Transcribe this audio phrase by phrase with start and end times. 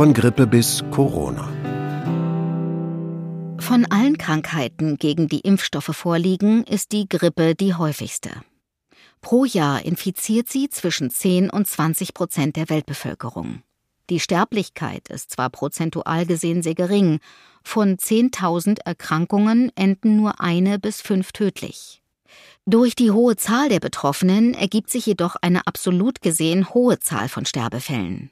[0.00, 1.46] Von Grippe bis Corona.
[3.58, 8.30] Von allen Krankheiten, gegen die Impfstoffe vorliegen, ist die Grippe die häufigste.
[9.20, 13.62] Pro Jahr infiziert sie zwischen 10 und 20 Prozent der Weltbevölkerung.
[14.08, 17.20] Die Sterblichkeit ist zwar prozentual gesehen sehr gering,
[17.62, 22.00] von 10.000 Erkrankungen enden nur eine bis fünf tödlich.
[22.64, 27.44] Durch die hohe Zahl der Betroffenen ergibt sich jedoch eine absolut gesehen hohe Zahl von
[27.44, 28.30] Sterbefällen.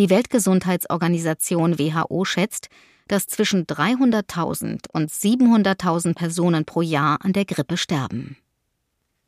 [0.00, 2.70] Die Weltgesundheitsorganisation WHO schätzt,
[3.06, 8.38] dass zwischen 300.000 und 700.000 Personen pro Jahr an der Grippe sterben.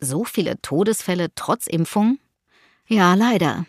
[0.00, 2.18] So viele Todesfälle trotz Impfung?
[2.86, 3.66] Ja, leider.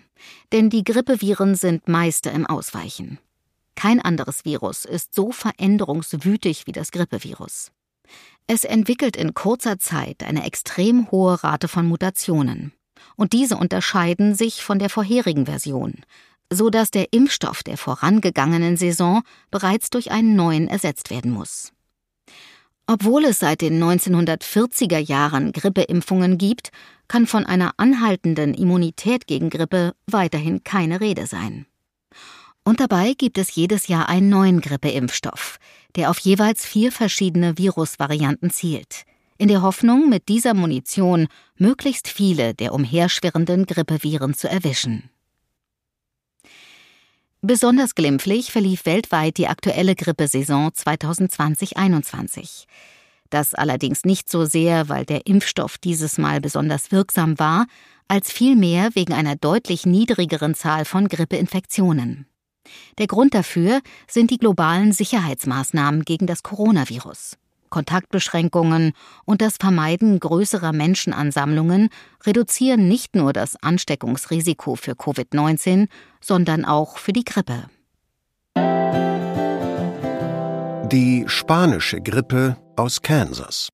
[0.54, 3.20] Denn die Grippeviren sind Meister im Ausweichen.
[3.76, 7.74] Kein anderes Virus ist so veränderungswütig wie das Grippevirus.
[8.48, 12.72] Es entwickelt in kurzer Zeit eine extrem hohe Rate von Mutationen.
[13.18, 15.96] Und diese unterscheiden sich von der vorherigen Version,
[16.56, 19.22] so dass der Impfstoff der vorangegangenen Saison
[19.52, 21.72] bereits durch einen neuen ersetzt werden muss.
[22.86, 26.70] Obwohl es seit den 1940er Jahren Grippeimpfungen gibt,
[27.08, 31.66] kann von einer anhaltenden Immunität gegen Grippe weiterhin keine Rede sein.
[32.66, 35.60] Und dabei gibt es jedes Jahr einen neuen Grippeimpfstoff,
[35.96, 39.04] der auf jeweils vier verschiedene Virusvarianten zielt,
[39.38, 45.10] in der Hoffnung, mit dieser Munition möglichst viele der umherschwirrenden Grippeviren zu erwischen.
[47.46, 52.68] Besonders glimpflich verlief weltweit die aktuelle Grippesaison 2020-21.
[53.30, 57.66] Das allerdings nicht so sehr, weil der Impfstoff dieses Mal besonders wirksam war,
[58.08, 62.28] als vielmehr wegen einer deutlich niedrigeren Zahl von Grippeinfektionen.
[62.98, 67.36] Der Grund dafür sind die globalen Sicherheitsmaßnahmen gegen das Coronavirus.
[67.74, 68.94] Kontaktbeschränkungen
[69.26, 71.90] und das Vermeiden größerer Menschenansammlungen
[72.24, 75.88] reduzieren nicht nur das Ansteckungsrisiko für Covid-19,
[76.22, 77.66] sondern auch für die Grippe.
[80.92, 83.70] Die spanische Grippe aus Kansas.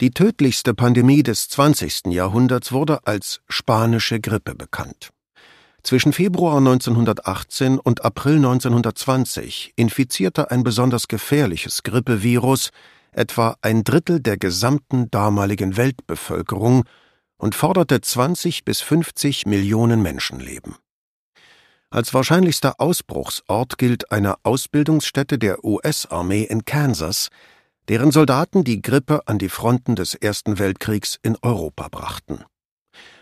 [0.00, 2.06] Die tödlichste Pandemie des 20.
[2.06, 5.10] Jahrhunderts wurde als spanische Grippe bekannt.
[5.82, 12.70] Zwischen Februar 1918 und April 1920 infizierte ein besonders gefährliches Grippevirus
[13.14, 16.84] etwa ein Drittel der gesamten damaligen Weltbevölkerung
[17.36, 20.76] und forderte 20 bis 50 Millionen Menschenleben.
[21.90, 27.28] Als wahrscheinlichster Ausbruchsort gilt eine Ausbildungsstätte der US-Armee in Kansas,
[27.88, 32.44] deren Soldaten die Grippe an die Fronten des Ersten Weltkriegs in Europa brachten.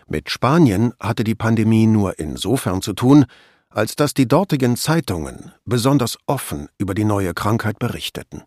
[0.07, 3.25] Mit Spanien hatte die Pandemie nur insofern zu tun,
[3.69, 8.43] als dass die dortigen Zeitungen besonders offen über die neue Krankheit berichteten.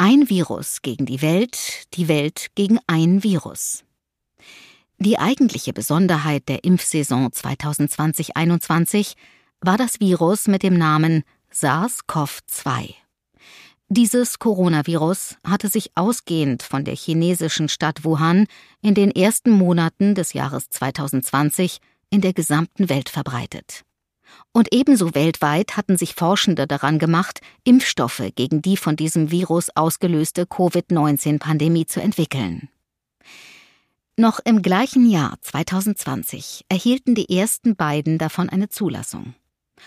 [0.00, 3.82] Ein Virus gegen die Welt, die Welt gegen ein Virus.
[4.98, 9.14] Die eigentliche Besonderheit der Impfsaison 2020-21
[9.60, 12.94] war das Virus mit dem Namen SARS-CoV-2.
[13.88, 18.46] Dieses Coronavirus hatte sich ausgehend von der chinesischen Stadt Wuhan
[18.80, 21.78] in den ersten Monaten des Jahres 2020
[22.10, 23.84] in der gesamten Welt verbreitet.
[24.52, 30.46] Und ebenso weltweit hatten sich Forschende daran gemacht, Impfstoffe gegen die von diesem Virus ausgelöste
[30.46, 32.68] Covid-19-Pandemie zu entwickeln.
[34.16, 39.34] Noch im gleichen Jahr 2020 erhielten die ersten beiden davon eine Zulassung.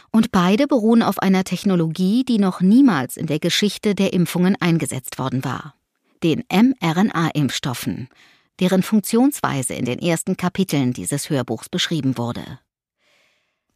[0.09, 5.19] Und beide beruhen auf einer Technologie, die noch niemals in der Geschichte der Impfungen eingesetzt
[5.19, 5.75] worden war.
[6.23, 8.07] Den mRNA-Impfstoffen,
[8.61, 12.59] deren Funktionsweise in den ersten Kapiteln dieses Hörbuchs beschrieben wurde.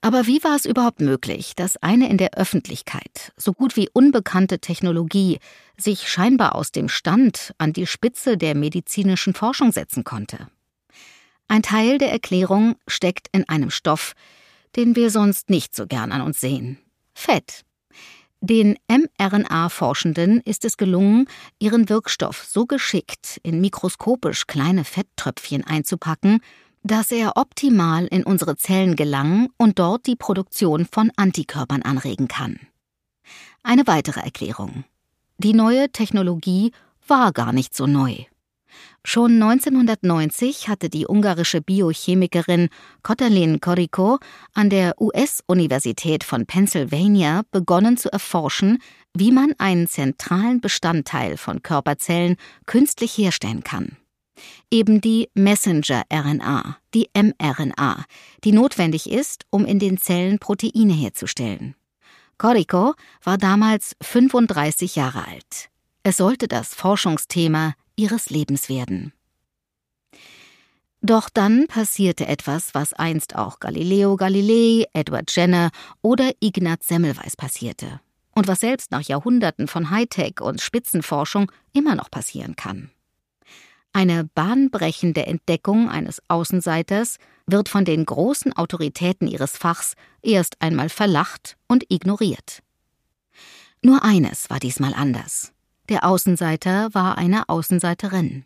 [0.05, 4.59] Aber wie war es überhaupt möglich, dass eine in der Öffentlichkeit so gut wie unbekannte
[4.59, 5.39] Technologie
[5.77, 10.47] sich scheinbar aus dem Stand an die Spitze der medizinischen Forschung setzen konnte?
[11.47, 14.13] Ein Teil der Erklärung steckt in einem Stoff,
[14.75, 16.77] den wir sonst nicht so gern an uns sehen.
[17.15, 17.63] Fett.
[18.41, 21.27] Den mRNA-Forschenden ist es gelungen,
[21.57, 26.41] ihren Wirkstoff so geschickt in mikroskopisch kleine Fetttröpfchen einzupacken,
[26.85, 32.59] dass er optimal in unsere Zellen gelangen und dort die Produktion von Antikörpern anregen kann.
[33.63, 34.83] Eine weitere Erklärung.
[35.39, 36.71] Die neue Technologie
[37.07, 38.25] war gar nicht so neu.
[39.03, 42.69] Schon 1990 hatte die ungarische Biochemikerin
[43.01, 44.19] Kotalin Koriko
[44.53, 48.77] an der US-Universität von Pennsylvania begonnen zu erforschen,
[49.15, 52.35] wie man einen zentralen Bestandteil von Körperzellen
[52.67, 53.97] künstlich herstellen kann.
[54.71, 58.05] Eben die Messenger-RNA, die mRNA,
[58.43, 61.75] die notwendig ist, um in den Zellen Proteine herzustellen.
[62.37, 62.93] Koriko
[63.23, 65.69] war damals 35 Jahre alt.
[66.03, 69.13] Es sollte das Forschungsthema ihres Lebens werden.
[71.01, 75.69] Doch dann passierte etwas, was einst auch Galileo Galilei, Edward Jenner
[76.01, 78.01] oder Ignaz Semmelweis passierte.
[78.33, 82.89] Und was selbst nach Jahrhunderten von Hightech und Spitzenforschung immer noch passieren kann.
[83.95, 87.15] Eine bahnbrechende Entdeckung eines Außenseiters
[87.47, 92.61] wird von den großen Autoritäten ihres Fachs erst einmal verlacht und ignoriert.
[93.81, 95.53] Nur eines war diesmal anders.
[95.87, 98.43] Der Außenseiter war eine Außenseiterin.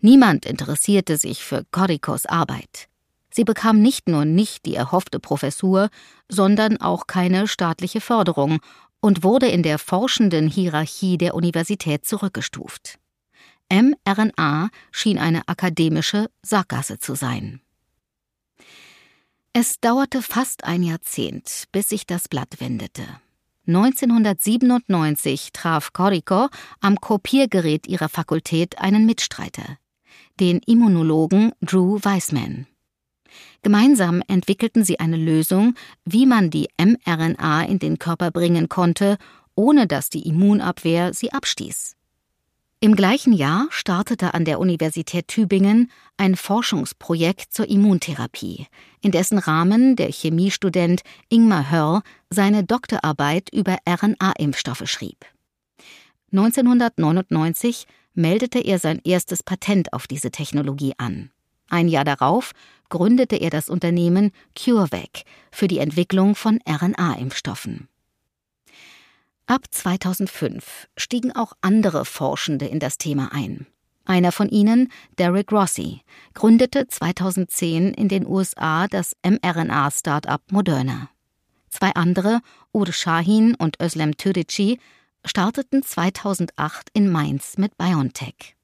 [0.00, 2.86] Niemand interessierte sich für Corricos Arbeit.
[3.28, 5.88] Sie bekam nicht nur nicht die erhoffte Professur,
[6.28, 8.60] sondern auch keine staatliche Förderung
[9.00, 12.99] und wurde in der forschenden Hierarchie der Universität zurückgestuft
[13.70, 17.60] mRNA schien eine akademische Sackgasse zu sein.
[19.52, 23.02] Es dauerte fast ein Jahrzehnt, bis sich das Blatt wendete.
[23.66, 26.48] 1997 traf Corrico
[26.80, 29.78] am Kopiergerät ihrer Fakultät einen Mitstreiter,
[30.40, 32.66] den Immunologen Drew Weissman.
[33.62, 35.74] Gemeinsam entwickelten sie eine Lösung,
[36.04, 39.18] wie man die mRNA in den Körper bringen konnte,
[39.54, 41.96] ohne dass die Immunabwehr sie abstieß.
[42.82, 48.68] Im gleichen Jahr startete an der Universität Tübingen ein Forschungsprojekt zur Immuntherapie,
[49.02, 52.00] in dessen Rahmen der Chemiestudent Ingmar Hörl
[52.30, 55.26] seine Doktorarbeit über RNA-Impfstoffe schrieb.
[56.32, 61.30] 1999 meldete er sein erstes Patent auf diese Technologie an.
[61.68, 62.52] Ein Jahr darauf
[62.88, 67.88] gründete er das Unternehmen CureVac für die Entwicklung von RNA-Impfstoffen.
[69.50, 73.66] Ab 2005 stiegen auch andere Forschende in das Thema ein.
[74.04, 76.02] Einer von ihnen, Derek Rossi,
[76.34, 81.08] gründete 2010 in den USA das mRNA-Startup Moderna.
[81.68, 82.42] Zwei andere,
[82.72, 84.78] Ude Shahin und Özlem Türeci,
[85.24, 88.54] starteten 2008 in Mainz mit BioNTech.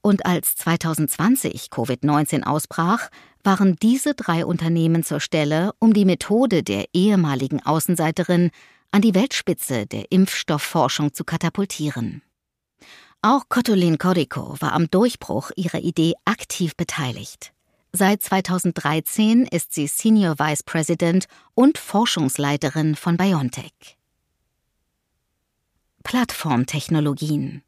[0.00, 3.10] Und als 2020 Covid-19 ausbrach,
[3.44, 8.50] waren diese drei Unternehmen zur Stelle, um die Methode der ehemaligen Außenseiterin
[8.92, 12.22] an die Weltspitze der Impfstoffforschung zu katapultieren.
[13.22, 17.52] Auch Cottolin Corico war am Durchbruch ihrer Idee aktiv beteiligt.
[17.92, 23.98] Seit 2013 ist sie Senior Vice President und Forschungsleiterin von BioNTech.
[26.02, 27.62] Plattformtechnologien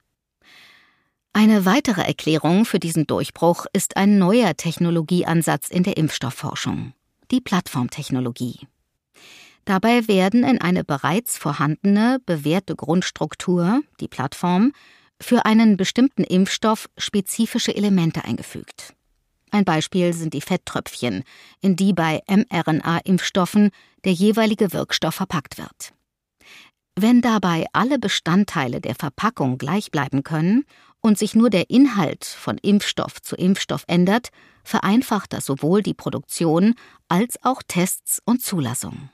[1.33, 6.95] Eine weitere Erklärung für diesen Durchbruch ist ein neuer Technologieansatz in der Impfstoffforschung,
[7.31, 8.69] die Plattformtechnologie.
[9.65, 14.73] Dabei werden in eine bereits vorhandene, bewährte Grundstruktur, die Plattform,
[15.21, 18.95] für einen bestimmten Impfstoff spezifische Elemente eingefügt.
[19.53, 21.25] Ein Beispiel sind die Fetttröpfchen,
[21.61, 23.71] in die bei mRNA-Impfstoffen
[24.05, 25.93] der jeweilige Wirkstoff verpackt wird.
[26.97, 30.65] Wenn dabei alle Bestandteile der Verpackung gleich bleiben können
[31.01, 34.31] und sich nur der Inhalt von Impfstoff zu Impfstoff ändert,
[34.65, 36.75] vereinfacht das sowohl die Produktion
[37.09, 39.11] als auch Tests und Zulassung.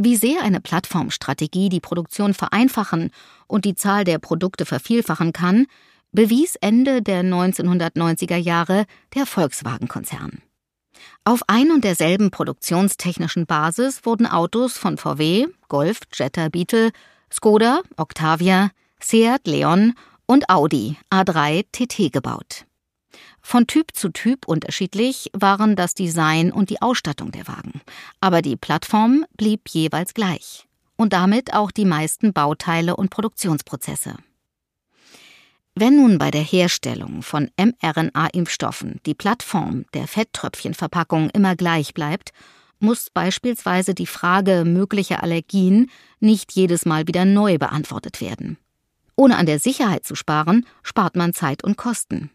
[0.00, 3.10] Wie sehr eine Plattformstrategie die Produktion vereinfachen
[3.48, 5.66] und die Zahl der Produkte vervielfachen kann,
[6.12, 8.86] bewies Ende der 1990er Jahre
[9.16, 10.40] der Volkswagen-Konzern.
[11.24, 16.90] Auf ein und derselben produktionstechnischen Basis wurden Autos von VW, Golf, Jetta, Beetle,
[17.32, 19.94] Skoda, Octavia, Seat, Leon
[20.26, 22.67] und Audi A3 TT gebaut.
[23.40, 27.80] Von Typ zu Typ unterschiedlich waren das Design und die Ausstattung der Wagen,
[28.20, 30.66] aber die Plattform blieb jeweils gleich
[30.96, 34.16] und damit auch die meisten Bauteile und Produktionsprozesse.
[35.74, 42.32] Wenn nun bei der Herstellung von mRNA-Impfstoffen die Plattform der Fetttröpfchenverpackung immer gleich bleibt,
[42.80, 48.58] muss beispielsweise die Frage möglicher Allergien nicht jedes Mal wieder neu beantwortet werden.
[49.14, 52.30] Ohne an der Sicherheit zu sparen, spart man Zeit und Kosten.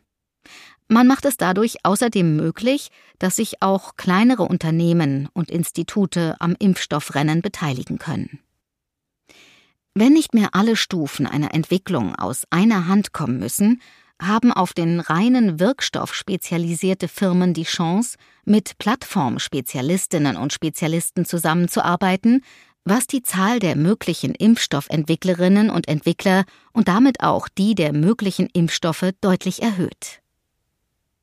[0.93, 7.41] Man macht es dadurch außerdem möglich, dass sich auch kleinere Unternehmen und Institute am Impfstoffrennen
[7.41, 8.41] beteiligen können.
[9.95, 13.81] Wenn nicht mehr alle Stufen einer Entwicklung aus einer Hand kommen müssen,
[14.21, 22.43] haben auf den reinen Wirkstoff spezialisierte Firmen die Chance, mit Plattformspezialistinnen und Spezialisten zusammenzuarbeiten,
[22.85, 29.09] was die Zahl der möglichen Impfstoffentwicklerinnen und Entwickler und damit auch die der möglichen Impfstoffe
[29.21, 30.22] deutlich erhöht.